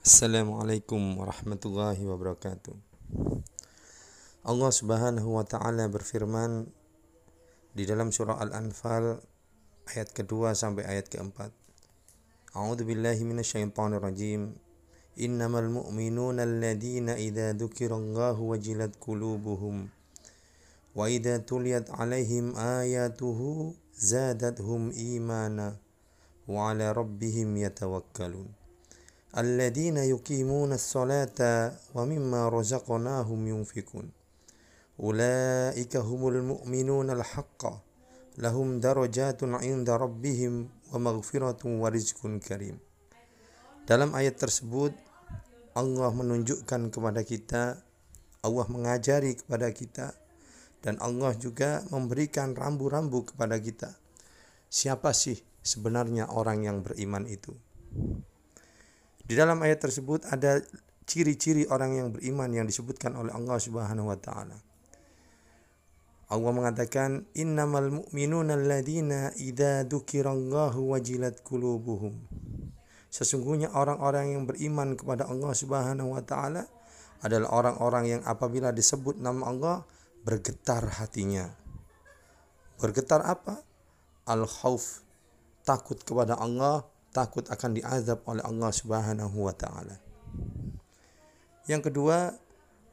Assalamualaikum 0.00 1.20
warahmatullahi 1.20 2.00
wabarakatuh. 2.08 2.72
Allah 4.48 4.72
Subhanahu 4.72 5.36
wa 5.36 5.44
taala 5.44 5.92
berfirman 5.92 6.72
di 7.76 7.84
dalam 7.84 8.08
surah 8.08 8.40
Al-Anfal 8.40 9.20
ayat 9.92 10.08
kedua 10.16 10.56
sampai 10.56 10.88
ayat 10.88 11.12
keempat. 11.12 11.52
A'udzu 12.56 12.88
billahi 12.88 13.28
minasyaitonir 13.28 14.00
rajim. 14.00 14.56
Innamal 15.20 15.68
mu'minuna 15.68 16.48
alladziina 16.48 17.20
idza 17.20 17.52
dzukirallahu 17.52 18.56
wajilat 18.56 18.96
qulubuhum 18.96 19.92
wa 20.96 21.12
idza 21.12 21.44
tuliyat 21.44 21.92
'alaihim 21.92 22.56
ayatuhu 22.56 23.76
zadatuhum 23.92 24.96
imana 24.96 25.76
wa 26.48 26.72
'ala 26.72 26.96
rabbihim 26.96 27.52
yatawakkalun 27.60 28.59
alladzina 29.32 30.04
yuqimuna 30.04 30.74
as-salata 30.74 31.74
wa 31.94 32.02
mimma 32.06 32.50
razaqnahum 32.50 33.46
yunfikun 33.46 34.10
ulaika 34.98 36.02
humul 36.02 36.42
mu'minuna 36.42 37.14
al-haqqa 37.14 37.78
lahum 38.38 38.80
darajatun 38.82 39.62
'inda 39.62 39.98
rabbihim 39.98 40.66
dalam 43.86 44.10
ayat 44.14 44.34
tersebut 44.38 44.92
Allah 45.78 46.10
menunjukkan 46.10 46.90
kepada 46.90 47.22
kita 47.22 47.78
Allah 48.40 48.66
mengajari 48.72 49.36
kepada 49.36 49.68
kita 49.68 50.16
dan 50.80 50.96
Allah 51.04 51.36
juga 51.36 51.84
memberikan 51.92 52.56
rambu-rambu 52.56 53.28
kepada 53.32 53.60
kita. 53.60 54.00
Siapa 54.72 55.12
sih 55.12 55.36
sebenarnya 55.60 56.32
orang 56.32 56.64
yang 56.64 56.80
beriman 56.80 57.28
itu? 57.28 57.52
Di 59.30 59.38
dalam 59.38 59.62
ayat 59.62 59.78
tersebut 59.78 60.26
ada 60.26 60.58
ciri-ciri 61.06 61.62
orang 61.70 61.94
yang 61.94 62.08
beriman 62.10 62.50
yang 62.50 62.66
disebutkan 62.66 63.14
oleh 63.14 63.30
Allah 63.30 63.62
Subhanahu 63.62 64.10
wa 64.10 64.18
taala. 64.18 64.58
Allah 66.34 66.50
mengatakan 66.50 67.30
innamal 67.38 67.94
mu'minuna 67.94 68.58
alladzina 68.58 69.30
idza 69.38 69.86
dzukirallahu 69.86 70.82
wajilat 70.90 71.46
qulubuhum. 71.46 72.18
Sesungguhnya 73.06 73.70
orang-orang 73.70 74.34
yang 74.34 74.42
beriman 74.50 74.98
kepada 74.98 75.30
Allah 75.30 75.54
Subhanahu 75.54 76.10
wa 76.10 76.22
taala 76.26 76.66
adalah 77.22 77.54
orang-orang 77.54 78.18
yang 78.18 78.22
apabila 78.26 78.74
disebut 78.74 79.22
nama 79.22 79.46
Allah 79.46 79.76
bergetar 80.26 80.90
hatinya. 80.98 81.46
Bergetar 82.82 83.22
apa? 83.22 83.62
Al-khauf, 84.26 85.06
takut 85.62 86.02
kepada 86.02 86.34
Allah 86.34 86.89
takut 87.10 87.46
akan 87.50 87.70
diazab 87.78 88.22
oleh 88.26 88.42
Allah 88.42 88.70
Subhanahu 88.70 89.46
wa 89.46 89.54
taala. 89.54 89.98
Yang 91.66 91.90
kedua, 91.90 92.34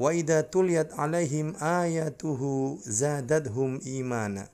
wa 0.00 0.10
idza 0.12 0.44
tuliyat 0.48 0.96
alaihim 0.96 1.56
ayatuhu 1.60 2.80
zadadhum 2.84 3.80
imana. 3.84 4.48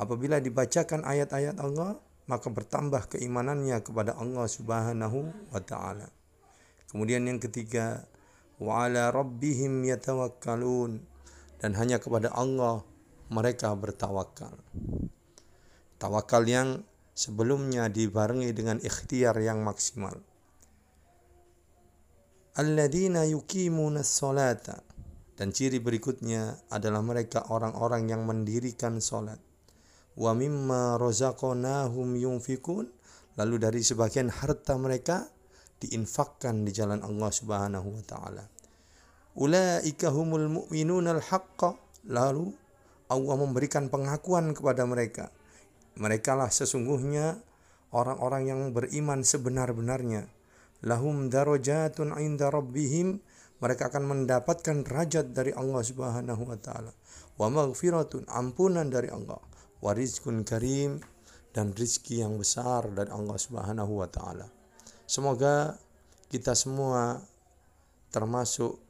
Apabila 0.00 0.40
dibacakan 0.40 1.04
ayat-ayat 1.04 1.60
Allah, 1.60 2.00
maka 2.24 2.48
bertambah 2.48 3.10
keimanannya 3.10 3.82
kepada 3.82 4.16
Allah 4.16 4.46
Subhanahu 4.46 5.50
wa 5.50 5.60
taala. 5.60 6.08
Kemudian 6.90 7.26
yang 7.26 7.38
ketiga, 7.38 8.06
wa 8.58 8.86
ala 8.86 9.10
rabbihim 9.10 9.82
yatawakkalun 9.86 11.02
dan 11.60 11.70
hanya 11.76 11.98
kepada 11.98 12.32
Allah 12.32 12.82
mereka 13.30 13.74
bertawakal. 13.78 14.58
Tawakal 16.00 16.42
yang 16.48 16.82
sebelumnya 17.14 17.90
dibarengi 17.90 18.50
dengan 18.54 18.78
ikhtiar 18.80 19.36
yang 19.40 19.60
maksimal. 19.60 20.16
Alladzina 22.58 23.24
yuqimuna 23.24 24.02
salata 24.02 24.82
dan 25.38 25.54
ciri 25.56 25.80
berikutnya 25.80 26.68
adalah 26.68 27.00
mereka 27.00 27.48
orang-orang 27.48 28.12
yang 28.12 28.28
mendirikan 28.28 29.00
salat. 29.00 29.40
Wa 30.18 30.36
mimma 30.36 31.00
razaqnahum 31.00 32.18
yunfikun 32.18 32.90
lalu 33.40 33.56
dari 33.56 33.80
sebagian 33.80 34.28
harta 34.28 34.76
mereka 34.76 35.24
diinfakkan 35.80 36.60
di 36.68 36.76
jalan 36.76 37.00
Allah 37.00 37.30
Subhanahu 37.32 37.88
wa 37.88 38.04
taala. 38.04 38.44
Ulaika 39.40 40.12
humul 40.12 40.50
mu'minuna 40.50 41.16
al-haqqa 41.16 41.72
lalu 42.10 42.52
Allah 43.08 43.36
memberikan 43.40 43.88
pengakuan 43.88 44.52
kepada 44.52 44.84
mereka 44.84 45.32
mereka 45.98 46.38
lah 46.38 46.52
sesungguhnya 46.52 47.40
orang-orang 47.90 48.42
yang 48.46 48.60
beriman 48.70 49.26
sebenar-benarnya. 49.26 50.30
Lahum 50.86 51.28
darajatun 51.28 52.14
inda 52.18 52.48
rabbihim. 52.48 53.20
Mereka 53.60 53.92
akan 53.92 54.04
mendapatkan 54.08 54.88
derajat 54.88 55.36
dari 55.36 55.52
Allah 55.52 55.84
Subhanahu 55.84 56.48
wa 56.48 56.56
taala. 56.56 56.96
Wa 57.36 57.52
maghfiratun 57.52 58.24
ampunan 58.32 58.88
dari 58.88 59.12
Allah. 59.12 59.36
Wa 59.84 59.92
rizkun 59.92 60.48
karim 60.48 61.04
dan 61.52 61.76
rizki 61.76 62.24
yang 62.24 62.40
besar 62.40 62.88
dari 62.88 63.12
Allah 63.12 63.36
Subhanahu 63.36 64.00
wa 64.00 64.08
taala. 64.08 64.48
Semoga 65.04 65.76
kita 66.32 66.56
semua 66.56 67.20
termasuk 68.08 68.80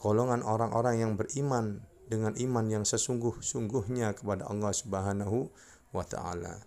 golongan 0.00 0.40
orang-orang 0.46 1.02
yang 1.02 1.12
beriman 1.18 1.84
dengan 2.06 2.32
iman 2.38 2.66
yang 2.70 2.84
sesungguh-sungguhnya 2.86 4.14
kepada 4.14 4.46
Allah 4.46 4.70
Subhanahu 4.70 5.50
wa 5.96 6.04
taala. 6.04 6.60